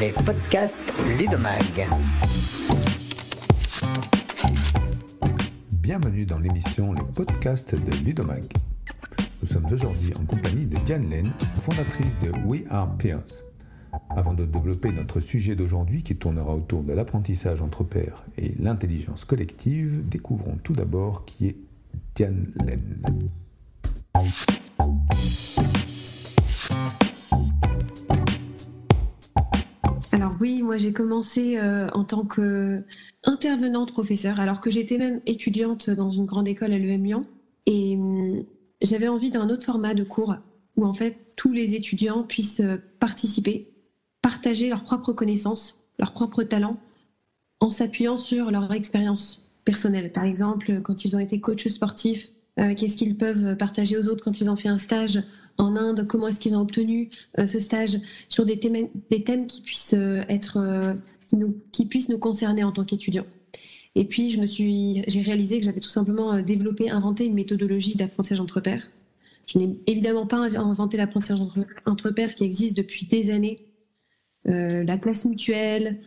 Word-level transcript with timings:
les 0.00 0.12
podcasts 0.12 0.78
Ludomag. 1.18 1.88
Bienvenue 5.80 6.24
dans 6.24 6.38
l'émission 6.38 6.92
Les 6.92 7.02
podcasts 7.02 7.74
de 7.74 8.04
Ludomag. 8.04 8.44
Nous 9.42 9.48
sommes 9.48 9.66
aujourd'hui 9.72 10.12
en 10.20 10.24
compagnie 10.24 10.66
de 10.66 10.76
Diane 10.84 11.10
Len, 11.10 11.32
fondatrice 11.62 12.16
de 12.20 12.30
We 12.46 12.62
Are 12.70 12.96
Peers. 12.96 13.44
Avant 14.10 14.34
de 14.34 14.44
développer 14.44 14.92
notre 14.92 15.18
sujet 15.18 15.56
d'aujourd'hui 15.56 16.04
qui 16.04 16.14
tournera 16.14 16.54
autour 16.54 16.84
de 16.84 16.92
l'apprentissage 16.92 17.60
entre 17.60 17.82
pairs 17.82 18.24
et 18.36 18.54
l'intelligence 18.60 19.24
collective, 19.24 20.08
découvrons 20.08 20.58
tout 20.62 20.74
d'abord 20.74 21.24
qui 21.24 21.48
est 21.48 21.56
Diane 22.14 22.52
Len. 22.64 23.00
Alors 30.18 30.34
oui, 30.40 30.62
moi 30.62 30.78
j'ai 30.78 30.92
commencé 30.92 31.58
euh, 31.58 31.88
en 31.92 32.02
tant 32.02 32.24
qu'intervenante 32.24 33.92
professeur, 33.92 34.40
alors 34.40 34.60
que 34.60 34.68
j'étais 34.68 34.98
même 34.98 35.20
étudiante 35.26 35.90
dans 35.90 36.10
une 36.10 36.26
grande 36.26 36.48
école 36.48 36.72
à 36.72 36.78
l'EM 36.78 37.04
Lyon. 37.04 37.22
Et 37.66 37.94
hum, 37.94 38.42
j'avais 38.82 39.06
envie 39.06 39.30
d'un 39.30 39.48
autre 39.48 39.64
format 39.64 39.94
de 39.94 40.02
cours 40.02 40.34
où 40.76 40.84
en 40.84 40.92
fait 40.92 41.18
tous 41.36 41.52
les 41.52 41.76
étudiants 41.76 42.24
puissent 42.24 42.58
euh, 42.58 42.78
participer, 42.98 43.70
partager 44.20 44.68
leurs 44.68 44.82
propres 44.82 45.12
connaissances, 45.12 45.78
leurs 46.00 46.10
propres 46.10 46.42
talents, 46.42 46.80
en 47.60 47.70
s'appuyant 47.70 48.16
sur 48.16 48.50
leur 48.50 48.72
expérience 48.72 49.48
personnelle. 49.64 50.10
Par 50.10 50.24
exemple, 50.24 50.80
quand 50.82 51.04
ils 51.04 51.14
ont 51.14 51.20
été 51.20 51.38
coachs 51.38 51.68
sportifs, 51.68 52.30
euh, 52.58 52.74
qu'est-ce 52.74 52.96
qu'ils 52.96 53.16
peuvent 53.16 53.56
partager 53.56 53.96
aux 53.96 54.08
autres 54.08 54.24
quand 54.24 54.40
ils 54.40 54.50
ont 54.50 54.56
fait 54.56 54.68
un 54.68 54.78
stage 54.78 55.22
en 55.58 55.76
Inde, 55.76 56.06
comment 56.06 56.28
est-ce 56.28 56.40
qu'ils 56.40 56.56
ont 56.56 56.60
obtenu 56.60 57.10
euh, 57.38 57.46
ce 57.46 57.60
stage 57.60 57.98
sur 58.28 58.46
des 58.46 58.58
thèmes, 58.58 59.46
qui 59.46 59.60
puissent 59.62 59.94
être 60.28 60.96
qui, 61.26 61.36
nous, 61.36 61.60
puissent 61.88 62.08
nous 62.08 62.18
concerner 62.18 62.64
en 62.64 62.72
tant 62.72 62.84
qu'étudiants. 62.84 63.26
Et 63.94 64.04
puis, 64.04 64.30
j'ai 64.30 65.22
réalisé 65.22 65.58
que 65.58 65.64
j'avais 65.64 65.80
tout 65.80 65.88
simplement 65.88 66.40
développé, 66.40 66.90
inventé 66.90 67.26
une 67.26 67.34
méthodologie 67.34 67.96
d'apprentissage 67.96 68.40
entre 68.40 68.60
pairs. 68.60 68.90
Je 69.48 69.58
n'ai 69.58 69.78
évidemment 69.86 70.26
pas 70.26 70.36
inventé 70.36 70.96
l'apprentissage 70.96 71.40
entre, 71.40 71.60
entre, 71.86 72.10
pairs 72.10 72.34
qui 72.34 72.44
existe 72.44 72.76
depuis 72.76 73.06
des 73.06 73.30
années. 73.30 73.58
Euh, 74.46 74.84
la 74.84 74.98
classe 74.98 75.24
mutuelle, 75.24 76.00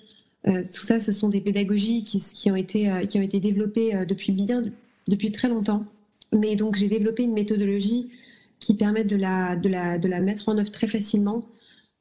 euh, 0.48 0.62
tout 0.64 0.84
ça, 0.84 1.00
ce 1.00 1.12
sont 1.12 1.28
des 1.28 1.42
pédagogies 1.42 2.04
qui, 2.04 2.52
ont, 2.52 2.56
été, 2.56 2.90
euh, 2.90 3.06
qui 3.06 3.18
ont 3.18 3.24
été 3.24 3.40
développées 3.40 4.06
depuis 4.08 4.32
bien, 4.32 4.66
depuis 5.08 5.32
très 5.32 5.50
longtemps. 5.50 5.86
Mais 6.32 6.56
donc, 6.56 6.76
j'ai 6.76 6.88
développé 6.88 7.24
une 7.24 7.34
méthodologie 7.34 8.10
qui 8.62 8.76
permet 8.76 9.04
de 9.04 9.18
la, 9.18 9.58
de 9.58 9.68
la, 9.68 10.00
de 10.00 10.08
la 10.08 10.22
mettre 10.22 10.48
en 10.48 10.58
œuvre 10.58 10.72
très 10.72 10.88
facilement 10.88 11.42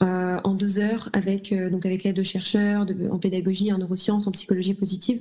en 0.02 0.54
deux 0.54 0.78
heures 0.78 1.10
avec, 1.12 1.52
donc 1.52 1.84
avec 1.84 2.04
l'aide 2.04 2.16
de 2.16 2.22
chercheurs 2.22 2.86
de, 2.86 3.10
en 3.10 3.18
pédagogie, 3.18 3.70
en 3.70 3.76
neurosciences, 3.76 4.26
en 4.26 4.30
psychologie 4.30 4.72
positive 4.72 5.20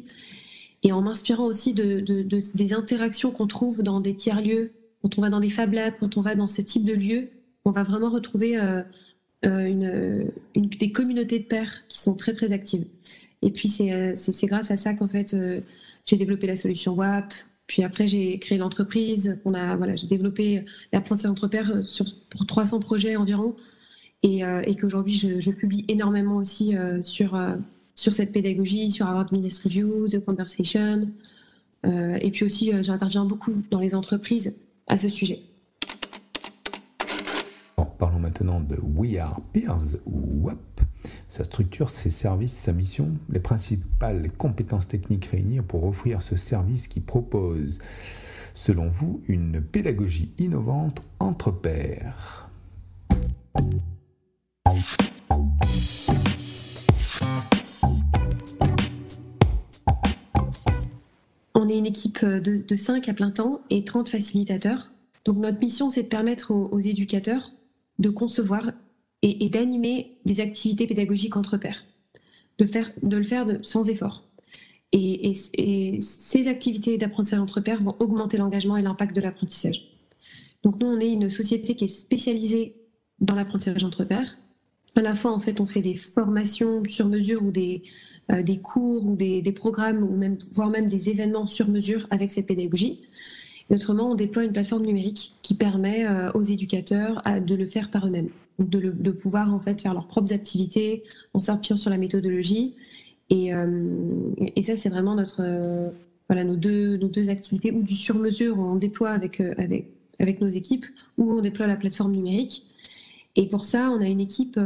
et 0.84 0.92
en 0.92 1.02
m'inspirant 1.02 1.45
aussi 1.45 1.73
de, 1.73 2.00
de, 2.00 2.22
de, 2.22 2.40
des 2.56 2.73
interactions 2.73 3.32
qu'on 3.32 3.48
trouve 3.48 3.84
dans 3.84 4.00
des 4.00 4.16
tiers-lieux, 4.16 4.72
quand 5.02 5.17
on 5.17 5.22
va 5.22 5.30
dans 5.30 5.40
des 5.40 5.50
Fab 5.50 5.73
Labs, 5.73 5.95
quand 6.00 6.17
on 6.17 6.22
va 6.22 6.36
dans 6.36 6.48
ce 6.48 6.62
type 6.62 6.86
de 6.86 6.94
lieux, 6.94 7.30
on 7.66 7.72
va 7.72 7.84
vraiment 7.84 8.10
retrouver 8.10 8.58
euh, 8.58 8.82
euh 9.45 9.66
une, 9.66 10.32
une, 10.56 10.70
des 10.70 10.92
communautés 10.92 11.40
de 11.40 11.45
pairs 11.45 11.86
qui 11.88 12.00
sont 12.00 12.16
très 12.16 12.34
très 12.34 12.52
actives. 12.52 12.86
Et 13.42 13.52
puis 13.52 13.67
c'est 13.67 13.94
euh, 13.94 14.14
grâce 14.44 14.72
à 14.72 14.78
ça 14.78 14.94
qu'en 14.94 15.08
fait 15.08 15.34
euh, 15.34 15.62
j'ai 16.06 16.17
développé 16.17 16.48
la 16.48 16.56
solution 16.56 16.94
WAP. 16.94 17.34
Puis 17.70 17.84
après 17.84 18.06
j'ai 18.06 18.38
créé 18.39 18.58
l'entreprise. 18.58 19.39
Voilà 19.45 19.95
j'ai 19.95 20.08
développé 20.08 20.66
l'apprentissage 20.92 21.31
entre 21.31 21.48
pairs 21.48 21.84
sur 21.88 22.03
pour 22.30 22.45
300 22.45 22.81
projets 22.81 23.16
environ. 23.16 23.56
Et, 24.23 24.42
et 24.66 24.76
qu'aujourd'hui 24.76 25.14
je, 25.14 25.52
publie 25.52 25.86
énormément 25.88 26.36
aussi 26.36 26.76
sur 27.02 27.39
sur 27.95 28.14
cette 28.14 28.31
pédagogie, 28.31 28.92
sur 28.92 29.06
Harvard 29.06 29.31
Business 29.31 29.61
Review, 29.64 30.08
The 30.08 30.23
Conversation. 30.23 31.09
Euh, 31.86 32.17
et 32.22 32.31
puis 32.31 32.45
aussi, 32.45 32.73
euh, 32.73 32.84
j'interviens 32.84 33.26
beaucoup 33.26 33.61
dans 33.72 33.80
les 33.80 33.95
entreprises 33.95 34.55
à 34.88 34.98
ce 34.98 35.10
sujet. 35.10 35.42
parlons 37.98 38.20
maintenant 38.20 38.61
de 38.61 38.77
We 38.82 39.17
Are 39.17 39.42
Peers. 39.52 39.99
Sa 41.30 41.44
structure, 41.44 41.92
ses 41.92 42.10
services, 42.10 42.54
sa 42.54 42.73
mission, 42.73 43.12
les 43.30 43.40
principales 43.40 44.32
compétences 44.38 44.88
techniques 44.88 45.26
réunies 45.26 45.62
pour 45.62 45.84
offrir 45.84 46.23
ce 46.23 46.36
service 46.36 46.88
qui 46.88 47.02
propose, 47.02 47.80
selon 48.56 48.90
vous, 48.90 49.22
une 49.28 49.62
pédagogie 49.62 50.34
innovante 50.39 51.04
entre 51.20 51.52
pairs. 51.52 52.50
On 61.54 61.70
est 61.70 61.78
une 61.78 61.86
équipe 61.86 62.26
de, 62.26 62.66
de 62.68 62.76
5 62.76 63.08
à 63.08 63.14
plein 63.14 63.30
temps 63.30 63.62
et 63.70 63.84
30 63.84 64.10
facilitateurs. 64.10 64.92
Donc 65.26 65.38
notre 65.38 65.60
mission, 65.60 65.89
c'est 65.89 66.04
de 66.04 66.08
permettre 66.08 66.52
aux, 66.52 66.80
éducateurs 66.80 67.52
de 68.00 68.10
concevoir 68.10 68.72
et, 69.22 69.50
d'animer 69.50 70.18
des 70.26 70.42
activités 70.42 70.88
pédagogiques 70.88 71.36
entre 71.36 71.58
pairs, 71.58 71.86
de, 72.58 72.66
faire, 72.66 72.92
de 73.04 73.18
le 73.18 73.24
faire 73.24 73.46
sans 73.62 73.90
effort. 73.90 74.24
Et, 74.92 75.34
ces 75.34 76.48
activités 76.48 76.98
d'apprentissage 76.98 77.40
entre 77.40 77.62
pairs 77.62 77.82
vont 77.82 77.96
augmenter 78.00 78.38
l'engagement 78.38 78.78
et 78.78 78.82
l'impact 78.82 79.16
de 79.16 79.22
l'apprentissage. 79.22 79.90
Donc 80.64 80.80
nous, 80.80 80.88
on 80.88 81.00
est 81.00 81.12
une 81.12 81.30
société 81.30 81.76
qui 81.76 81.86
est 81.86 81.90
spécialisée 81.90 82.76
dans 83.20 83.36
l'apprentissage 83.36 83.84
entre 83.84 84.04
pairs. 84.04 84.38
À 84.96 85.02
la 85.02 85.16
fois, 85.16 85.32
en 85.32 85.40
fait, 85.40 85.62
on 85.62 85.66
fait 85.66 85.82
des 85.82 85.96
formations 85.96 86.84
sur 86.86 87.08
mesure 87.08 87.44
ou 87.44 87.52
des, 87.52 87.84
euh, 88.32 88.44
cours 88.62 89.06
ou 89.06 89.16
des, 89.16 89.42
programmes, 89.54 90.04
ou 90.04 90.18
même, 90.18 90.38
voire 90.52 90.70
même 90.70 90.90
des 90.90 91.10
événements 91.10 91.46
sur 91.46 91.70
mesure 91.70 92.06
avec 92.10 92.32
cette 92.32 92.48
pédagogie. 92.48 93.02
Autrement, 93.70 94.12
on 94.12 94.16
déploie 94.16 94.44
une 94.44 94.52
plateforme 94.52 94.86
numérique 94.86 95.36
qui 95.42 95.54
permet 95.54 96.06
euh, 96.06 96.32
aux 96.32 96.42
éducateurs 96.42 97.22
de 97.46 97.56
le 97.56 97.66
faire 97.66 97.92
par 97.92 98.08
eux-mêmes, 98.08 98.30
de, 98.58 99.12
pouvoir 99.12 99.54
en 99.54 99.60
fait 99.60 99.82
faire 99.82 99.94
leurs 99.94 100.08
propres 100.08 100.34
activités 100.34 101.04
en 101.34 101.40
s'appuyant 101.40 101.78
sur 101.78 101.90
la 101.90 101.98
méthodologie. 101.98 102.76
Et, 103.30 103.54
euh, 103.54 103.82
ça, 104.64 104.76
c'est 104.76 104.90
vraiment 104.90 105.16
notre, 105.16 105.94
voilà, 106.28 106.44
nos 106.44 106.56
deux, 106.56 107.30
activités, 107.30 107.72
ou 107.72 107.84
du 107.84 107.96
sur-mesure, 107.96 108.58
on 108.58 108.76
déploie 108.76 109.12
avec 109.12 110.42
nos 110.42 110.48
équipes, 110.48 110.86
ou 111.18 111.32
on 111.34 111.42
déploie 111.42 111.68
la 111.68 111.78
plateforme 111.78 112.14
numérique. 112.14 112.66
Et 113.36 113.48
pour 113.48 113.66
ça, 113.66 113.92
on 113.92 114.02
a 114.02 114.08
une 114.08 114.20
équipe 114.20 114.60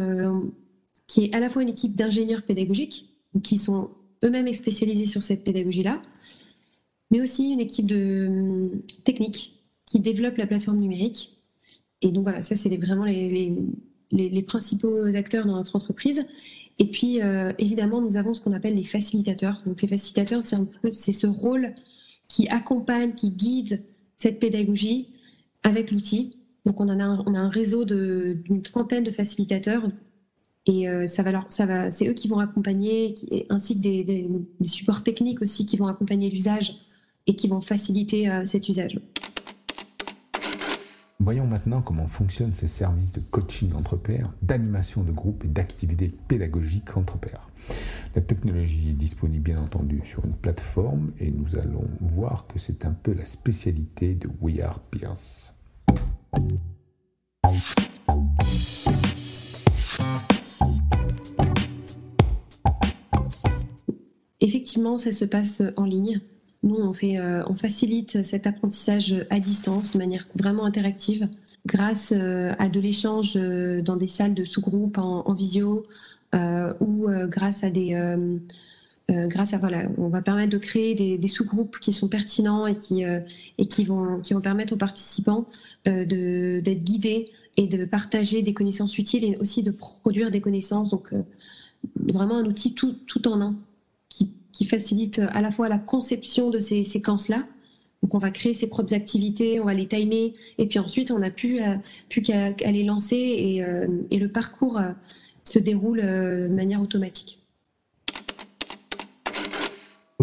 qui 1.08 1.25
est 1.25 1.35
à 1.35 1.40
la 1.40 1.50
fois 1.50 1.62
une 1.62 1.70
équipe 1.70 1.96
d'ingénieurs 1.96 2.44
pédagogiques, 2.44 3.09
qui 3.44 3.58
sont 3.58 3.90
eux-mêmes 4.24 4.52
spécialisés 4.53 5.06
sur 5.06 5.22
cette 5.22 5.44
pédagogie-là, 5.44 6.02
mais 7.13 7.22
aussi 7.22 7.51
une 7.51 7.59
équipe 7.59 7.85
de 7.85 8.25
hum, 8.28 8.81
techniques 9.03 9.53
qui 9.85 10.00
développe 10.00 10.38
la 10.38 10.47
plateforme 10.47 10.79
numérique. 10.79 11.38
Et 12.01 12.09
donc 12.09 12.24
voilà, 12.24 12.41
ça 12.41 12.56
c'est 12.56 12.75
vraiment 12.75 13.06
les, 13.06 13.56
les, 14.12 14.41
principaux 14.41 15.06
acteurs 15.16 15.46
dans 15.46 15.56
notre 15.56 15.75
entreprise. 15.75 16.25
Et 16.79 16.88
puis 16.88 17.22
euh, 17.22 17.52
évidemment, 17.59 18.02
nous 18.02 18.18
avons 18.18 18.34
ce 18.34 18.41
qu'on 18.41 18.52
appelle 18.52 18.75
les 18.75 18.84
facilitateurs. 18.84 19.62
Donc 19.68 19.81
les 19.84 19.88
facilitateurs, 19.88 20.41
c'est 20.91 21.12
ce 21.12 21.28
rôle 21.28 21.75
qui 22.28 22.50
accompagne, 22.50 23.13
qui 23.13 23.29
guide 23.29 23.84
cette 24.18 24.40
pédagogie 24.40 25.13
avec 25.62 25.91
l'outil. 25.91 26.38
Donc 26.66 26.81
on, 26.81 26.90
a 26.90 26.96
on 26.96 27.35
a 27.35 27.40
un 27.40 27.50
réseau 27.50 27.85
d'une 27.85 28.63
trentaine 28.63 29.03
de 29.03 29.12
facilitateurs 29.12 29.88
et 30.66 30.90
euh, 30.90 31.06
ça 31.07 31.22
va 31.22 31.31
leur, 31.31 31.52
ça 31.52 31.66
va, 31.66 31.91
c'est 31.91 32.07
eux 32.07 32.13
qui 32.13 32.28
vont 32.28 32.40
accompagner, 32.40 33.13
ainsi 33.50 33.75
que 33.75 33.81
des, 33.81 34.28
supports 34.66 35.03
techniques 35.03 35.41
aussi 35.41 35.66
qui 35.66 35.78
vont 35.78 35.88
accompagner 35.88 36.29
l'usage 36.29 36.73
et 37.28 37.35
qui 37.35 37.47
vont 37.47 37.61
faciliter 37.61 38.29
euh, 38.29 38.45
cet 38.45 38.69
usage. 38.69 39.00
Voyons 41.19 41.47
maintenant 41.47 41.81
comment 41.81 42.07
fonctionnent 42.07 42.51
ces 42.51 42.67
services 42.67 43.13
de 43.13 43.22
coaching 43.22 43.73
entre 43.73 43.95
pairs, 43.95 44.34
d'animation 44.41 45.03
de 45.03 45.11
groupe 45.11 45.45
et 45.45 45.47
d'activités 45.47 46.11
pédagogiques 46.28 46.97
entre 46.97 47.17
pairs. 47.17 47.50
La 48.14 48.22
technologie 48.22 48.90
est 48.90 48.93
disponible 48.93 49.43
bien 49.43 49.61
entendu 49.61 50.02
sur 50.03 50.25
une 50.25 50.34
plateforme 50.34 51.14
et 51.20 51.31
nous 51.31 51.55
allons 51.55 51.87
voir 52.02 52.46
que 52.47 52.59
c'est 52.59 52.85
un 52.85 52.91
peu 52.91 53.14
la 53.14 53.25
spécialité 53.25 54.16
de 54.16 54.29
We 54.41 54.59
Are 54.59 54.79
Peers. 54.79 55.55
Effectivement, 64.41 64.97
ça 64.97 65.14
se 65.14 65.23
passe 65.23 65.64
en 65.78 65.85
ligne. 65.85 66.20
Nous, 66.63 66.77
euh, 66.77 67.43
on 67.47 67.55
facilite 67.55 68.23
cet 68.23 68.47
apprentissage 68.47 69.25
à 69.29 69.39
distance 69.41 69.93
de 69.93 69.97
manière 69.97 70.27
vraiment 70.33 70.63
interactive 70.63 71.27
grâce 71.65 72.13
euh, 72.15 72.53
à 72.57 72.69
de 72.69 72.79
l'échange 72.79 73.33
euh, 73.35 73.81
dans 73.81 73.97
des 73.97 74.07
salles 74.07 74.33
de 74.33 74.45
sous-groupes 74.45 74.97
en, 74.97 75.33
visio 75.33 75.83
ou 76.79 77.07
grâce 77.27 77.63
à 77.63 77.69
des... 77.69 77.95
grâce 79.07 79.53
à 79.53 79.59
voilà, 79.59 79.83
on 79.99 80.07
va 80.07 80.23
permettre 80.23 80.51
de 80.51 80.57
créer 80.57 80.95
des, 80.95 81.27
sous-groupes 81.27 81.77
qui 81.79 81.93
sont 81.93 82.07
pertinents 82.07 82.65
et 82.65 82.73
qui 82.73 83.85
vont 83.85 84.19
permettre 84.41 84.73
aux 84.73 84.77
participants 84.77 85.45
d'être 85.85 86.83
guidés 86.83 87.25
et 87.55 87.67
de 87.67 87.85
partager 87.85 88.41
des 88.41 88.55
connaissances 88.55 88.97
utiles 88.97 89.23
et 89.25 89.37
aussi 89.37 89.61
de 89.61 89.69
produire 89.69 90.31
des 90.31 90.41
connaissances. 90.41 90.89
Donc 90.89 91.13
vraiment 92.01 92.37
un 92.37 92.45
outil 92.45 92.73
tout, 92.73 92.95
tout 93.05 93.27
en 93.27 93.39
un 93.39 93.55
qui, 94.53 94.66
facilite 94.66 95.20
à 95.32 95.41
la 95.41 95.52
fois 95.52 95.67
la 95.67 95.79
conception 95.79 96.50
de 96.50 96.59
ces 96.59 96.84
séquences-là. 96.84 97.44
Donc 98.02 98.16
on 98.16 98.17
va 98.17 98.32
créer 98.32 98.53
ses 98.53 98.67
propres 98.67 98.94
activités, 98.94 99.59
on 99.59 99.66
va 99.66 99.73
les 99.73 99.88
timer, 99.88 100.34
et 100.58 100.67
puis 100.67 100.79
ensuite 100.79 101.11
on 101.11 101.20
n'a 101.20 101.32
plus, 101.32 101.59
plus 102.09 102.22
qu'à 102.22 102.52
les 102.52 102.84
lancer 102.84 103.16
et, 103.16 103.66
et, 104.11 104.20
le 104.20 104.28
parcours 104.28 104.79
se 105.44 105.59
déroule 105.59 106.02
de 106.02 106.47
manière 106.50 106.82
automatique. 106.82 107.44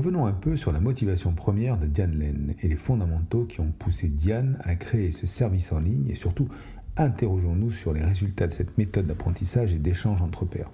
Revenons 0.01 0.25
un 0.25 0.33
peu 0.33 0.57
sur 0.57 0.73
la 0.73 0.81
motivation 0.81 1.35
première 1.35 1.77
de 1.77 1.87
Diane 1.87 2.19
Len 2.19 2.55
et 2.63 2.69
les 2.69 2.77
fondamentaux 2.77 3.45
qui 3.45 3.61
ont 3.61 3.71
poussé 3.79 4.09
Diane 4.09 4.59
à 4.63 4.75
créer 4.75 5.13
ce 5.13 5.27
service 5.27 5.73
en 5.73 5.81
ligne 5.81 6.09
et 6.09 6.15
surtout 6.15 6.49
interrogeons-nous 6.97 7.71
sur 7.71 7.93
les 7.93 8.03
résultats 8.03 8.47
de 8.47 8.53
cette 8.53 8.79
méthode 8.79 9.07
d'apprentissage 9.07 9.75
et 9.75 9.79
d'échange 9.79 10.23
entre 10.23 10.45
pairs. 10.45 10.71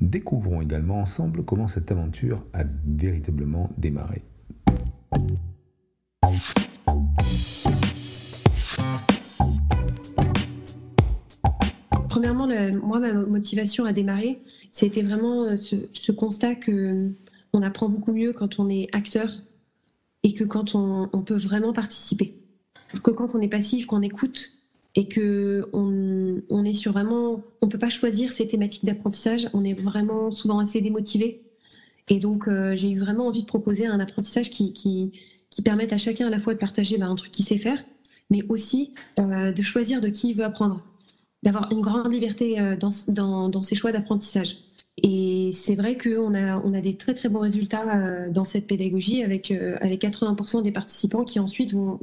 Découvrons 0.00 0.60
également 0.60 1.00
ensemble 1.00 1.44
comment 1.44 1.68
cette 1.68 1.90
aventure 1.90 2.44
a 2.52 2.64
véritablement 2.86 3.70
démarré. 3.78 4.22
Premièrement, 12.08 12.48
moi, 12.82 12.98
ma 13.00 13.12
motivation 13.12 13.84
à 13.84 13.92
démarrer, 13.92 14.40
c'était 14.72 15.02
vraiment 15.02 15.44
euh, 15.44 15.56
ce 15.56 16.12
constat 16.12 16.54
que 16.54 17.12
on 17.52 17.62
apprend 17.62 17.88
beaucoup 17.88 18.12
mieux 18.12 18.32
quand 18.32 18.58
on 18.58 18.68
est 18.68 18.88
acteur 18.92 19.30
et 20.22 20.32
que 20.32 20.44
quand 20.44 20.74
on, 20.74 21.08
peut 21.22 21.36
vraiment 21.36 21.72
participer. 21.72 22.34
Que 23.02 23.10
quand 23.10 23.34
on 23.34 23.40
est 23.40 23.48
passif, 23.48 23.86
qu'on 23.86 24.02
écoute 24.02 24.52
et 24.98 25.06
que 25.06 25.68
on, 25.72 26.64
est 26.64 26.74
sur 26.74 26.90
vraiment, 26.90 27.44
on 27.62 27.68
peut 27.68 27.78
pas 27.78 27.88
choisir 27.88 28.32
ces 28.32 28.48
thématiques 28.48 28.84
d'apprentissage. 28.84 29.48
On 29.54 29.64
est 29.64 29.72
vraiment 29.72 30.32
souvent 30.32 30.58
assez 30.58 30.80
démotivé. 30.80 31.40
Et 32.08 32.18
donc 32.18 32.48
euh, 32.48 32.74
j'ai 32.74 32.90
eu 32.90 32.98
vraiment 32.98 33.28
envie 33.28 33.42
de 33.42 33.46
proposer 33.46 33.86
un 33.86 34.00
apprentissage 34.00 34.50
qui, 34.50 35.12
permette 35.64 35.92
à 35.92 35.98
chacun 35.98 36.26
à 36.26 36.30
la 36.30 36.40
fois 36.40 36.52
de 36.52 36.58
partager 36.58 36.98
bah, 36.98 37.06
un 37.06 37.14
truc 37.14 37.30
qu'il 37.30 37.44
sait 37.44 37.58
faire, 37.58 37.80
mais 38.28 38.42
aussi 38.48 38.92
euh, 39.20 39.52
de 39.52 39.62
choisir 39.62 40.00
de 40.00 40.08
qui 40.08 40.30
il 40.30 40.34
veut 40.34 40.44
apprendre, 40.44 40.82
d'avoir 41.44 41.70
une 41.70 41.80
grande 41.80 42.12
liberté 42.12 42.58
euh, 42.58 42.76
dans, 42.76 43.62
ses 43.62 43.76
choix 43.76 43.92
d'apprentissage. 43.92 44.58
Et 45.00 45.50
c'est 45.52 45.76
vrai 45.76 45.96
qu'on 45.96 46.34
a, 46.34 46.80
des 46.80 46.96
très 46.96 47.14
très 47.14 47.28
bons 47.28 47.38
résultats 47.38 48.30
dans 48.30 48.44
cette 48.44 48.66
pédagogie 48.66 49.22
avec, 49.22 49.52
euh, 49.52 49.76
avec 49.80 50.02
80% 50.02 50.62
des 50.62 50.72
participants 50.72 51.22
qui 51.22 51.38
ensuite 51.38 51.72
vont, 51.72 52.00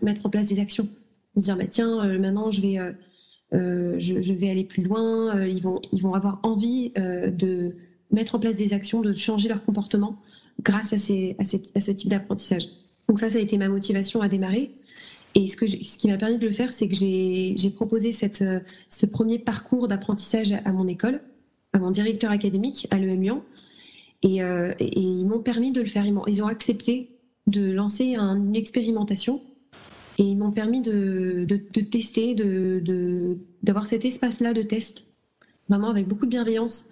mettre 0.00 0.24
en 0.24 0.30
place 0.30 0.46
des 0.46 0.60
actions. 0.60 0.88
Se 1.36 1.44
dire, 1.44 1.56
bah, 1.56 1.66
tiens, 1.66 2.04
euh, 2.04 2.18
maintenant 2.18 2.50
je 2.50 2.60
vais, 2.60 2.78
je, 3.52 4.22
je, 4.22 4.32
vais 4.32 4.50
aller 4.50 4.64
plus 4.64 4.82
loin. 4.82 5.44
ils, 5.46 5.62
vont, 5.62 5.80
ils 5.92 6.02
vont 6.02 6.14
avoir 6.14 6.40
envie 6.42 6.90
de 6.96 7.74
mettre 8.10 8.34
en 8.34 8.40
place 8.40 8.56
des 8.56 8.72
actions, 8.72 9.00
de 9.00 9.12
changer 9.12 9.48
leur 9.48 9.62
comportement 9.62 10.16
grâce 10.62 10.92
à, 10.92 10.98
ces, 10.98 11.36
à, 11.38 11.44
cette, 11.44 11.76
à 11.76 11.80
ce 11.80 11.90
type 11.90 12.08
d'apprentissage. 12.08 12.68
Donc 13.08 13.18
ça, 13.18 13.28
ça 13.30 13.38
a 13.38 13.40
été 13.40 13.56
ma 13.58 13.68
motivation 13.68 14.20
à 14.20 14.28
démarrer. 14.28 14.74
Et 15.34 15.46
ce, 15.46 15.56
que 15.56 15.66
ce 15.66 15.98
qui 15.98 16.08
m'a 16.08 16.16
permis 16.16 16.38
de 16.38 16.44
le 16.44 16.50
faire, 16.50 16.72
c'est 16.72 16.88
que 16.88 16.94
j'ai 16.94 17.70
proposé 17.74 18.12
cette, 18.12 18.44
ce 18.88 19.06
premier 19.06 19.38
parcours 19.38 19.88
d'apprentissage 19.88 20.52
à 20.64 20.72
mon 20.72 20.86
école 20.88 21.20
à 21.72 21.78
mon 21.78 21.90
directeur 21.90 22.30
académique 22.30 22.86
à 22.90 22.98
l'EM 22.98 23.20
Lyon. 23.20 23.40
Euh, 24.24 24.72
et, 24.80 25.00
ils 25.00 25.24
m'ont 25.24 25.40
permis 25.40 25.70
de 25.70 25.80
le 25.80 25.86
faire. 25.86 26.04
Ils 26.04 26.42
ont 26.42 26.46
accepté 26.46 27.10
de 27.46 27.70
lancer 27.70 28.16
une 28.16 28.56
expérimentation 28.56 29.40
et 30.18 30.24
ils 30.24 30.36
m'ont 30.36 30.50
permis 30.50 30.80
de, 30.80 31.46
de, 31.48 31.80
tester, 31.80 32.34
d'avoir 33.62 33.86
cet 33.86 34.04
espace-là 34.04 34.52
de 34.52 34.62
test, 34.62 35.04
vraiment 35.68 35.88
avec 35.88 36.08
beaucoup 36.08 36.26
de 36.26 36.30
bienveillance. 36.30 36.90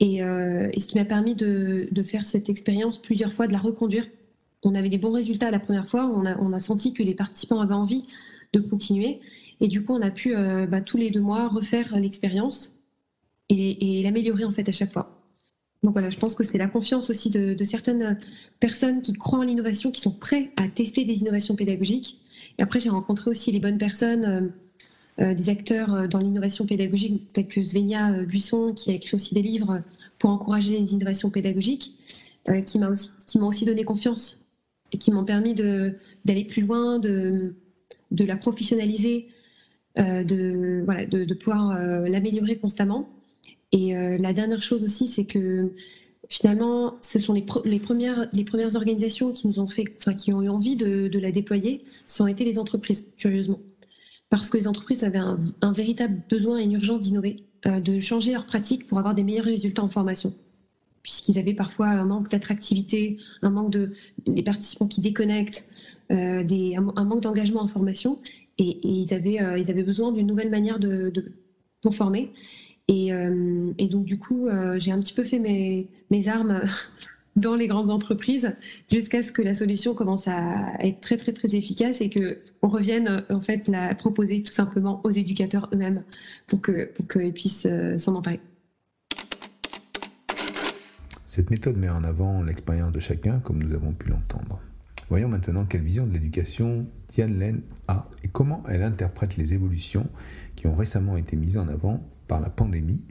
Et, 0.00 0.22
euh, 0.22 0.70
et 0.72 0.80
ce 0.80 0.88
qui 0.88 0.98
m'a 0.98 1.04
permis 1.04 1.34
de, 1.34 1.88
faire 2.02 2.24
cette 2.24 2.48
expérience 2.48 3.00
plusieurs 3.00 3.32
fois, 3.32 3.46
de 3.46 3.52
la 3.52 3.58
reconduire. 3.58 4.06
On 4.64 4.74
avait 4.74 4.88
des 4.88 4.98
bons 4.98 5.12
résultats 5.12 5.50
la 5.50 5.58
première 5.58 5.86
fois, 5.86 6.06
on 6.06 6.52
a, 6.52 6.58
senti 6.58 6.94
que 6.94 7.02
les 7.02 7.14
participants 7.14 7.60
avaient 7.60 7.74
envie 7.74 8.04
de 8.52 8.60
continuer. 8.60 9.20
Et 9.60 9.68
du 9.68 9.84
coup, 9.84 9.92
on 9.92 10.00
a 10.00 10.10
pu 10.10 10.34
euh, 10.34 10.66
bah, 10.66 10.80
tous 10.80 10.96
les 10.96 11.10
deux 11.10 11.20
mois 11.20 11.48
refaire 11.48 11.96
l'expérience 11.98 12.78
et, 13.48 14.02
l'améliorer 14.02 14.44
en 14.44 14.52
fait 14.52 14.68
à 14.68 14.72
chaque 14.72 14.92
fois. 14.92 15.21
Donc 15.82 15.94
voilà, 15.94 16.10
je 16.10 16.18
pense 16.18 16.34
que 16.34 16.44
c'est 16.44 16.58
la 16.58 16.68
confiance 16.68 17.10
aussi 17.10 17.30
de, 17.30 17.64
certaines 17.64 18.18
personnes 18.60 19.02
qui 19.02 19.12
croient 19.12 19.40
en 19.40 19.42
l'innovation, 19.42 19.90
qui 19.90 20.00
sont 20.00 20.12
prêts 20.12 20.50
à 20.56 20.68
tester 20.68 21.04
des 21.04 21.20
innovations 21.20 21.56
pédagogiques. 21.56 22.18
Et 22.58 22.62
après, 22.62 22.78
j'ai 22.78 22.90
rencontré 22.90 23.30
aussi 23.30 23.50
les 23.50 23.58
bonnes 23.58 23.78
personnes, 23.78 24.24
euh, 24.24 25.22
euh, 25.24 25.34
des 25.34 25.50
acteurs 25.50 25.92
euh, 25.92 26.06
dans 26.06 26.18
l'innovation 26.18 26.66
pédagogique, 26.66 27.32
tels 27.32 27.48
que 27.48 27.64
Svenia 27.64 28.12
Buisson, 28.24 28.72
qui 28.74 28.90
a 28.90 28.94
écrit 28.94 29.16
aussi 29.16 29.34
des 29.34 29.42
livres 29.42 29.82
pour 30.18 30.30
encourager 30.30 30.78
les 30.78 30.94
innovations 30.94 31.30
pédagogiques, 31.30 31.98
qui 32.66 32.78
m'ont 32.78 33.46
aussi, 33.46 33.64
donné 33.64 33.84
confiance 33.84 34.40
et 34.90 34.98
qui 34.98 35.12
m'ont 35.12 35.24
permis 35.24 35.54
d'aller 35.54 36.44
plus 36.44 36.62
loin, 36.62 36.98
de, 36.98 37.54
la 38.18 38.36
professionnaliser, 38.36 39.28
de, 39.96 40.82
voilà, 40.84 41.06
de 41.06 41.34
pouvoir 41.34 41.78
l'améliorer 42.08 42.56
constamment. 42.56 43.08
Et 43.72 43.96
euh, 43.96 44.18
la 44.18 44.32
dernière 44.32 44.62
chose 44.62 44.84
aussi, 44.84 45.08
c'est 45.08 45.24
que 45.24 45.72
finalement, 46.28 46.94
ce 47.00 47.18
sont 47.18 47.32
les, 47.32 47.42
premières, 47.42 48.76
organisations 48.76 49.32
qui 49.32 49.48
nous 49.48 49.58
ont 49.58 49.66
fait, 49.66 49.84
qui 50.16 50.32
ont 50.32 50.42
eu 50.42 50.48
envie 50.48 50.76
de, 50.76 51.18
la 51.18 51.32
déployer, 51.32 51.82
ce 52.06 52.22
ont 52.22 52.26
été 52.26 52.44
les 52.44 52.58
entreprises, 52.58 53.10
curieusement. 53.16 53.60
Parce 54.28 54.48
que 54.48 54.56
les 54.56 54.68
entreprises 54.68 55.04
avaient 55.04 55.18
un, 55.18 55.72
véritable 55.72 56.22
besoin 56.28 56.58
et 56.58 56.64
une 56.64 56.72
urgence 56.72 57.00
d'innover, 57.00 57.36
euh, 57.66 57.80
de 57.80 57.98
changer 57.98 58.32
leurs 58.32 58.46
pratiques 58.46 58.86
pour 58.86 58.98
avoir 58.98 59.14
des 59.14 59.24
meilleurs 59.24 59.44
résultats 59.44 59.82
en 59.82 59.88
formation. 59.88 60.34
Puisqu'ils 61.02 61.38
avaient 61.38 61.54
parfois 61.54 61.88
un 61.88 62.04
manque 62.04 62.30
d'attractivité, 62.30 63.16
un 63.42 63.50
manque 63.50 63.72
de 63.72 63.92
des 64.26 64.42
participants 64.42 64.86
qui 64.86 65.00
déconnectent, 65.00 65.68
euh, 66.12 66.44
un, 66.46 67.04
manque 67.04 67.22
d'engagement 67.22 67.62
en 67.62 67.66
formation, 67.66 68.18
et, 68.58 68.68
et 68.68 68.88
ils, 68.88 69.12
avaient, 69.12 69.40
ils 69.58 69.70
avaient 69.70 69.82
besoin 69.82 70.12
d'une 70.12 70.26
nouvelle 70.26 70.50
manière 70.50 70.78
de, 70.78 71.10
de, 71.10 71.32
pour 71.82 71.94
former. 71.94 72.30
Euh, 72.90 73.72
et, 73.78 73.88
donc, 73.88 74.04
du 74.04 74.18
coup, 74.18 74.48
euh, 74.48 74.78
j'ai 74.78 74.92
un 74.92 75.00
petit 75.00 75.14
peu 75.14 75.24
fait 75.24 75.38
mes, 75.38 75.88
mes 76.10 76.28
armes 76.28 76.62
dans 77.36 77.54
les 77.54 77.66
grandes 77.66 77.90
entreprises 77.90 78.54
jusqu'à 78.90 79.22
ce 79.22 79.32
que 79.32 79.40
la 79.40 79.54
solution 79.54 79.94
commence 79.94 80.28
à 80.28 80.74
être 80.80 81.00
très, 81.00 81.16
très, 81.16 81.32
très 81.32 81.54
efficace 81.56 82.00
et 82.00 82.10
qu'on 82.10 82.68
revienne, 82.68 83.24
en 83.30 83.40
fait, 83.40 83.68
la 83.68 83.94
proposer 83.94 84.42
tout 84.42 84.52
simplement 84.52 85.00
aux 85.04 85.10
éducateurs 85.10 85.68
eux-mêmes 85.72 86.02
pour 86.46 86.60
qu'ils 86.60 86.90
pour 86.94 87.06
puissent 87.32 87.66
euh, 87.70 87.96
s'en 87.96 88.14
emparer. 88.14 88.40
Cette 91.26 91.50
méthode 91.50 91.78
met 91.78 91.88
en 91.88 92.04
avant 92.04 92.42
l'expérience 92.42 92.92
de 92.92 93.00
chacun, 93.00 93.38
comme 93.38 93.62
nous 93.62 93.72
avons 93.72 93.92
pu 93.92 94.10
l'entendre. 94.10 94.60
Voyons 95.08 95.28
maintenant 95.28 95.64
quelle 95.64 95.80
vision 95.82 96.06
de 96.06 96.12
l'éducation 96.12 96.86
Tian 97.08 97.28
Len 97.28 97.62
a 97.88 98.08
et 98.22 98.28
comment 98.28 98.62
elle 98.68 98.82
interprète 98.82 99.36
les 99.36 99.54
évolutions 99.54 100.06
qui 100.62 100.68
ont 100.68 100.76
récemment 100.76 101.16
été 101.16 101.34
mises 101.34 101.58
en 101.58 101.66
avant 101.66 102.00
par 102.28 102.40
la 102.40 102.48
pandémie 102.48 103.02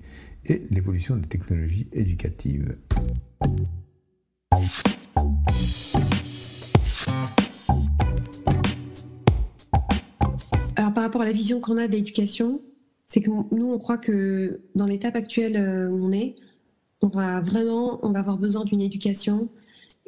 et 0.46 0.66
l'évolution 0.70 1.18
des 1.18 1.28
technologies 1.28 1.86
éducatives. 1.92 2.78
Alors 10.78 10.94
par 10.94 11.04
rapport 11.04 11.24
à 11.24 11.26
la 11.26 11.34
vision 11.34 11.60
qu'on 11.60 11.76
a 11.76 11.90
de 11.90 11.92
l'éducation, 11.92 12.62
c'est 13.06 13.20
que 13.20 13.30
nous 13.30 13.66
on 13.66 13.78
croit 13.78 13.98
que 13.98 14.62
dans 14.76 14.86
l'étape 14.86 15.18
actuelle 15.18 15.58
euh, 15.58 15.90
où 15.90 16.06
on 16.06 16.14
est, 16.14 16.36
on 17.02 17.10
va 17.10 17.42
vraiment, 17.42 18.00
on 18.02 18.14
va 18.14 18.20
avoir 18.20 18.38
besoin 18.38 18.64
d'une 18.64 18.80
éducation 18.80 19.50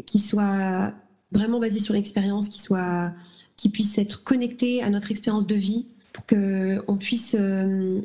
qui 0.06 0.20
soit 0.20 0.94
vraiment 1.34 1.60
basée 1.60 1.80
sur 1.80 1.94
l'expérience, 1.94 2.48
qui 2.48 2.62
soit, 2.62 3.12
qui 3.58 3.68
puisse 3.68 3.98
être 3.98 4.24
connectée 4.24 4.82
à 4.82 4.90
notre 4.90 5.12
expérience 5.12 5.46
de 5.46 5.56
vie, 5.56 5.88
pour 6.14 6.26
que 6.28 6.80
on 6.88 6.96
puisse 6.96 7.36
euh, 7.38 8.00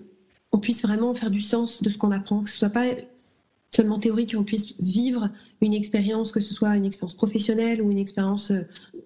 on 0.50 0.58
puisse 0.58 0.82
vraiment 0.82 1.12
faire 1.14 1.30
du 1.30 1.42
sens 1.42 1.82
de 1.82 1.90
ce 1.90 1.98
qu'on 1.98 2.10
apprend, 2.10 2.42
que 2.42 2.50
ce 2.50 2.56
soit 2.56 2.70
pas 2.70 2.86
seulement 3.70 3.98
théorique, 3.98 4.34
qu'on 4.34 4.44
puisse 4.44 4.74
vivre 4.80 5.28
une 5.60 5.74
expérience, 5.74 6.32
que 6.32 6.40
ce 6.40 6.54
soit 6.54 6.74
une 6.74 6.86
expérience 6.86 7.14
professionnelle 7.14 7.82
ou 7.82 7.90
une 7.90 7.98
expérience 7.98 8.50
euh, 8.50 8.62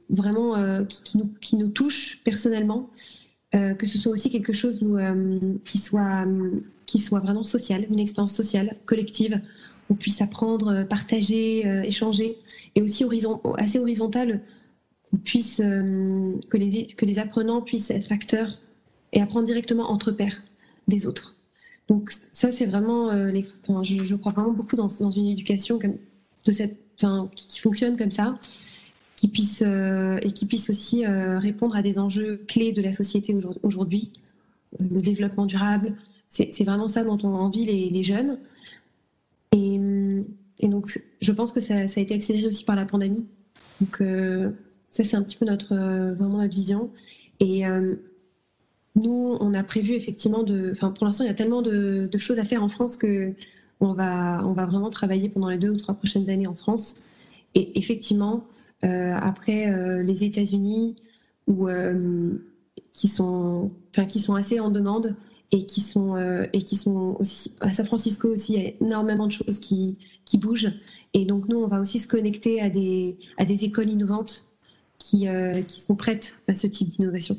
vraiment 0.08 0.56
euh, 0.56 0.84
qui, 0.84 1.18
nous, 1.18 1.30
qui 1.40 1.56
nous 1.56 1.68
touche 1.68 2.20
personnellement, 2.24 2.88
que 3.52 3.86
ce 3.86 3.98
soit 3.98 4.12
aussi 4.12 4.30
quelque 4.30 4.54
chose 4.54 4.82
qui, 5.66 5.76
soit, 5.76 6.26
qui 6.86 6.98
soit 6.98 7.20
vraiment 7.20 7.42
social, 7.42 7.84
une 7.90 7.98
expérience 7.98 8.32
sociale, 8.32 8.76
collective, 8.86 9.42
où 9.90 9.92
on 9.92 9.94
puisse 9.94 10.22
apprendre, 10.22 10.84
partager, 10.84 11.66
échanger, 11.86 12.38
et 12.76 12.80
aussi 12.80 13.04
assez 13.58 13.78
horizontale, 13.78 14.40
qu'on 15.10 15.18
puisse, 15.18 15.58
que, 15.58 16.56
les, 16.56 16.86
que 16.86 17.04
les 17.04 17.18
apprenants 17.18 17.60
puissent 17.60 17.90
être 17.90 18.10
acteurs 18.10 18.62
et 19.12 19.20
apprendre 19.20 19.46
directement 19.46 19.90
entre 19.90 20.10
pairs 20.10 20.42
des 20.88 21.06
autres. 21.06 21.36
Donc 21.88 22.10
ça, 22.32 22.50
c'est 22.50 22.66
vraiment, 22.66 23.10
euh, 23.10 23.32
je, 23.82 24.14
crois 24.14 24.32
vraiment 24.32 24.52
beaucoup 24.52 24.76
dans, 24.76 24.88
une 24.88 25.26
éducation 25.26 25.78
comme, 25.78 25.96
de 26.46 26.52
cette, 26.52 26.76
qui, 27.34 27.60
fonctionne 27.60 27.96
comme 27.96 28.10
ça, 28.10 28.34
qui 29.16 29.28
puisse 29.28 29.62
euh, 29.66 30.18
et 30.22 30.30
qui 30.30 30.46
puisse 30.46 30.70
aussi 30.70 31.04
euh, 31.04 31.38
répondre 31.38 31.76
à 31.76 31.82
des 31.82 31.98
enjeux 31.98 32.42
clés 32.48 32.72
de 32.72 32.80
la 32.80 32.92
société 32.92 33.36
aujourd'hui, 33.62 34.10
le 34.78 35.00
développement 35.00 35.46
durable. 35.46 35.94
C'est 36.28 36.64
vraiment 36.64 36.88
ça 36.88 37.04
dont 37.04 37.18
ont 37.24 37.34
envie 37.34 37.66
les, 37.66 38.04
jeunes. 38.04 38.38
Et 39.52 39.78
et 40.60 40.68
donc, 40.68 40.98
je 41.20 41.32
pense 41.32 41.52
que 41.52 41.60
ça, 41.60 41.88
ça, 41.88 42.00
a 42.00 42.02
été 42.02 42.14
accéléré 42.14 42.46
aussi 42.46 42.64
par 42.64 42.76
la 42.76 42.86
pandémie. 42.86 43.26
Donc, 43.82 43.96
ça, 44.88 45.04
c'est 45.04 45.14
un 45.14 45.22
petit 45.22 45.36
peu 45.36 45.44
notre, 45.44 45.74
vraiment 46.14 46.38
notre 46.38 46.54
vision. 46.54 46.90
Et 47.38 47.64
nous, 48.94 49.36
on 49.40 49.54
a 49.54 49.62
prévu 49.62 49.94
effectivement 49.94 50.42
de. 50.42 50.70
Enfin, 50.72 50.90
pour 50.90 51.06
l'instant, 51.06 51.24
il 51.24 51.28
y 51.28 51.30
a 51.30 51.34
tellement 51.34 51.62
de, 51.62 52.08
choses 52.18 52.38
à 52.38 52.44
faire 52.44 52.62
en 52.62 52.68
France 52.68 52.96
que 52.96 53.34
on 53.80 53.94
va, 53.94 54.42
vraiment 54.54 54.90
travailler 54.90 55.28
pendant 55.28 55.48
les 55.48 55.58
deux 55.58 55.70
ou 55.70 55.76
trois 55.76 55.94
prochaines 55.94 56.30
années 56.30 56.46
en 56.46 56.54
France. 56.54 56.96
Et 57.54 57.78
effectivement, 57.78 58.44
euh, 58.84 59.14
après 59.14 59.72
euh, 59.72 60.02
les 60.02 60.24
États-Unis, 60.24 60.96
euh, 61.48 62.32
qui 62.92 63.08
sont, 63.08 63.70
assez 63.96 64.60
en 64.60 64.70
demande 64.70 65.16
et 65.50 65.66
qui 65.66 65.80
sont 65.80 67.16
aussi 67.18 67.52
à 67.60 67.72
San 67.72 67.84
Francisco 67.86 68.28
aussi, 68.28 68.54
il 68.54 68.62
y 68.62 68.66
a 68.66 68.72
énormément 68.80 69.26
de 69.26 69.32
choses 69.32 69.58
qui, 69.58 69.96
bougent. 70.34 70.72
Et 71.14 71.24
donc 71.26 71.48
nous, 71.48 71.58
on 71.58 71.66
va 71.66 71.80
aussi 71.80 71.98
se 71.98 72.06
connecter 72.06 72.60
à 72.60 72.70
des 72.70 73.18
à 73.36 73.44
des 73.44 73.64
écoles 73.64 73.90
innovantes 73.90 74.48
qui 74.98 75.26
sont 75.68 75.96
prêtes 75.96 76.36
à 76.48 76.54
ce 76.54 76.66
type 76.66 76.88
d'innovation. 76.88 77.38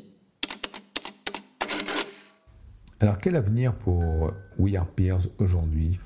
Alors 3.00 3.18
quel 3.18 3.34
avenir 3.36 3.74
pour 3.74 4.32
We 4.58 4.76
Are 4.76 4.86
Peers 4.86 5.28
aujourd'hui? 5.38 5.98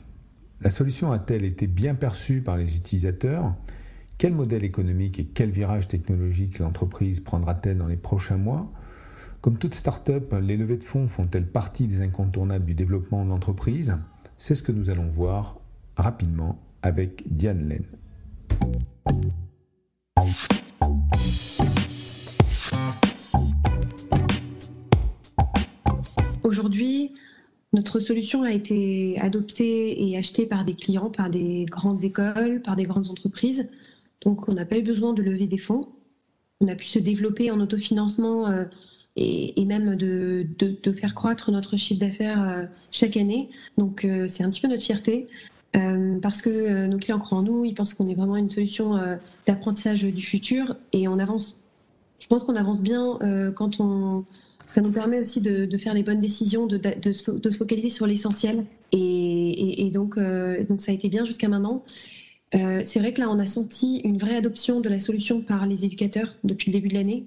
La 0.60 0.70
solution 0.70 1.12
a-t-elle 1.12 1.44
été 1.44 1.66
bien 1.66 1.94
perçue 1.94 2.40
par 2.40 2.56
les 2.56 2.76
utilisateurs? 2.76 3.54
Quel 4.16 4.34
modèle 4.34 4.64
économique 4.64 5.20
et 5.20 5.24
quel 5.26 5.50
virage 5.50 5.86
technologique 5.86 6.58
l'entreprise 6.58 7.20
prendra-t-elle 7.20 7.78
dans 7.78 7.86
les 7.86 7.96
prochains 7.96 8.38
mois? 8.38 8.72
Comme 9.40 9.58
toute 9.58 9.74
start-up, 9.74 10.34
les 10.42 10.56
levées 10.56 10.78
de 10.78 10.82
fonds 10.82 11.08
font-elles 11.08 11.46
partie 11.46 11.86
des 11.86 12.00
incontournables 12.00 12.64
du 12.64 12.74
développement 12.74 13.24
de 13.24 13.30
l'entreprise? 13.30 13.96
C'est 14.36 14.56
ce 14.56 14.64
que 14.64 14.72
nous 14.72 14.90
allons 14.90 15.08
voir 15.08 15.60
rapidement 15.96 16.58
avec 16.82 17.22
Diane 17.30 17.68
Len. 17.68 17.84
Notre 27.74 28.00
solution 28.00 28.44
a 28.44 28.52
été 28.52 29.18
adoptée 29.20 30.08
et 30.08 30.16
achetée 30.16 30.46
par 30.46 30.64
des 30.64 30.74
clients, 30.74 31.10
par 31.10 31.28
des 31.28 31.66
grandes 31.66 32.02
écoles, 32.02 32.62
par 32.62 32.76
des 32.76 32.84
grandes 32.84 33.10
entreprises. 33.10 33.68
Donc, 34.22 34.48
on 34.48 34.54
n'a 34.54 34.64
pas 34.64 34.78
eu 34.78 34.82
besoin 34.82 35.12
de 35.12 35.22
lever 35.22 35.46
des 35.46 35.58
fonds. 35.58 35.88
On 36.60 36.68
a 36.68 36.74
pu 36.74 36.86
se 36.86 36.98
développer 36.98 37.50
en 37.50 37.60
autofinancement 37.60 38.48
euh, 38.48 38.64
et, 39.16 39.64
même 39.66 39.96
de, 39.96 40.46
faire 40.92 41.14
croître 41.14 41.50
notre 41.50 41.76
chiffre 41.76 42.00
d'affaires 42.00 42.42
euh, 42.42 42.64
chaque 42.90 43.16
année. 43.18 43.50
Donc, 43.76 44.04
euh, 44.04 44.28
c'est 44.28 44.42
un 44.44 44.50
petit 44.50 44.62
peu 44.62 44.68
notre 44.68 44.82
fierté. 44.82 45.28
parce 46.22 46.40
que 46.40 46.86
nos 46.86 46.96
clients 46.96 47.18
croient 47.18 47.38
en 47.38 47.42
nous, 47.42 47.64
ils 47.64 47.74
pensent 47.74 47.92
qu'on 47.92 48.08
est 48.08 48.14
vraiment 48.14 48.36
une 48.36 48.50
solution 48.50 48.98
d'apprentissage 49.46 50.02
du 50.02 50.22
futur 50.22 50.74
et 50.92 51.06
on 51.06 51.18
avance. 51.18 51.60
Je 52.18 52.26
pense 52.26 52.42
qu'on 52.42 52.56
avance 52.56 52.80
bien 52.80 53.18
quand 53.54 53.78
on, 53.78 54.24
ça 54.68 54.82
nous 54.82 54.92
permet 54.92 55.18
aussi 55.18 55.40
de, 55.40 55.76
faire 55.78 55.94
les 55.94 56.02
bonnes 56.02 56.20
décisions, 56.20 56.66
de, 56.66 57.12
se 57.12 57.56
focaliser 57.56 57.88
sur 57.88 58.06
l'essentiel. 58.06 58.66
Et, 58.92 59.90
donc, 59.92 60.18
euh, 60.18 60.62
donc, 60.66 60.82
ça 60.82 60.92
a 60.92 60.94
été 60.94 61.08
bien 61.08 61.24
jusqu'à 61.24 61.48
maintenant. 61.48 61.82
Euh, 62.54 62.82
c'est 62.84 63.00
vrai 63.00 63.12
que 63.12 63.20
là, 63.20 63.30
on 63.30 63.38
a 63.38 63.46
senti 63.46 64.00
une 64.04 64.18
vraie 64.18 64.36
adoption 64.36 64.80
de 64.80 64.88
la 64.90 65.00
solution 65.00 65.40
par 65.40 65.66
les 65.66 65.86
éducateurs 65.86 66.34
depuis 66.44 66.70
le 66.70 66.74
début 66.74 66.88
de 66.88 66.94
l'année. 66.94 67.24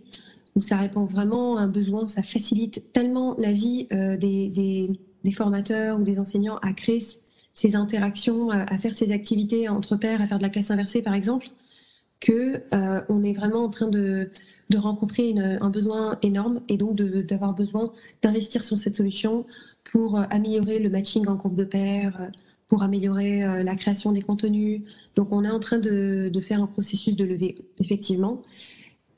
Donc, 0.56 0.64
ça 0.64 0.78
répond 0.78 1.04
vraiment 1.04 1.58
à 1.58 1.62
un 1.62 1.68
besoin, 1.68 2.08
ça 2.08 2.22
facilite 2.22 2.94
tellement 2.94 3.36
la 3.40 3.52
vie 3.52 3.88
euh, 3.92 4.18
des, 4.18 4.92
formateurs 5.34 6.00
ou 6.00 6.04
des 6.04 6.20
enseignants 6.20 6.58
à 6.62 6.74
créer 6.74 7.04
ces 7.54 7.76
interactions, 7.76 8.52
à 8.52 8.78
faire 8.78 8.94
ces 8.94 9.12
activités 9.12 9.68
entre 9.68 9.96
pairs, 9.96 10.22
à 10.22 10.28
faire 10.28 10.38
de 10.38 10.44
la 10.44 10.50
classe 10.50 10.70
inversée, 10.70 11.02
par 11.02 11.16
exemple 11.16 11.48
que 12.22 12.62
euh, 12.74 13.02
on 13.10 13.24
est 13.24 13.34
vraiment 13.34 13.66
en 13.66 13.70
train 13.70 13.88
de, 13.88 14.30
de 14.70 14.78
rencontrer 14.78 15.36
un 15.38 15.70
besoin 15.70 16.18
énorme 16.22 16.62
et 16.70 16.78
donc 16.78 16.96
d'avoir 16.96 17.54
besoin 17.54 17.92
d'investir 18.22 18.64
sur 18.64 18.78
cette 18.78 18.96
solution 18.96 19.46
pour 19.92 20.18
euh, 20.18 20.24
améliorer 20.30 20.80
le 20.80 20.90
matching 20.90 21.28
en 21.28 21.36
groupe 21.36 21.56
de 21.56 21.66
pairs, 21.66 22.16
euh, 22.22 22.28
pour 22.68 22.84
améliorer 22.84 23.64
la 23.66 23.76
création 23.76 24.14
des 24.14 24.22
contenus. 24.22 24.84
Donc 25.18 25.34
on 25.34 25.44
est 25.44 25.50
en 25.50 25.60
train 25.60 25.78
de, 25.78 26.30
de, 26.32 26.40
faire 26.40 26.64
un 26.64 26.68
processus 26.68 27.18
de 27.18 27.26
levée, 27.26 27.58
effectivement. 27.80 28.44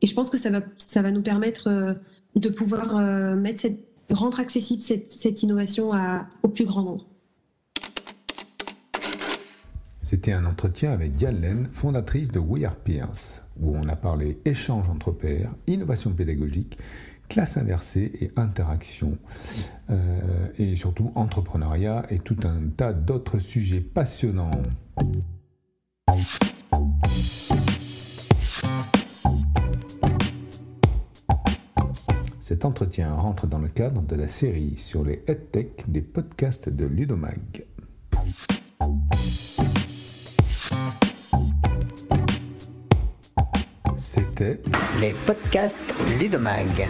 Et 0.02 0.08
je 0.08 0.16
pense 0.16 0.32
que 0.32 0.40
ça 0.40 0.50
va, 0.50 0.64
ça 0.76 1.04
va 1.04 1.12
nous 1.12 1.22
permettre 1.22 2.00
de 2.36 2.50
pouvoir 2.50 2.98
mettre 3.36 3.62
cette, 3.62 3.78
rendre 4.10 4.40
accessible 4.40 4.82
cette, 4.82 5.12
cette 5.12 5.44
innovation 5.44 5.94
à, 5.94 6.28
au 6.42 6.48
plus 6.48 6.66
grand 6.66 6.82
nombre. 6.82 7.06
C'était 10.04 10.34
un 10.34 10.44
entretien 10.44 10.92
avec 10.92 11.16
Diane 11.16 11.70
fondatrice 11.72 12.30
de 12.30 12.38
We 12.38 12.66
Are 12.66 12.76
Peers, 12.76 13.42
où 13.58 13.74
on 13.74 13.88
a 13.88 13.96
parlé 13.96 14.38
échange 14.44 14.90
entre 14.90 15.12
pairs, 15.12 15.56
innovation 15.66 16.12
pédagogique, 16.12 16.78
classe 17.30 17.56
inversée 17.56 18.12
et 18.20 18.32
interaction, 18.36 19.18
euh, 19.90 20.50
et 20.60 20.76
surtout 20.76 21.14
entrepreneuriat 21.16 22.06
et 22.10 22.20
tout 22.20 22.36
un 22.44 22.68
tas 22.76 22.92
d'autres 22.92 23.40
sujets 23.40 23.80
passionnants. 23.80 24.52
Cet 32.42 32.66
entretien 32.66 33.14
rentre 33.16 33.48
dans 33.48 33.60
le 33.60 33.70
cadre 33.70 34.02
de 34.02 34.16
la 34.18 34.28
série 34.28 34.76
sur 34.78 35.06
les 35.06 35.24
EdTech 35.28 35.86
des 35.88 36.02
podcasts 36.02 36.68
de 36.68 36.86
Ludomag. 36.86 37.64
Les 45.00 45.14
podcasts 45.26 45.94
Ludomag. 46.20 46.88